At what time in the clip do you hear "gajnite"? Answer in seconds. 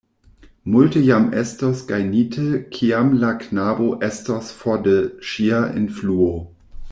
1.91-2.45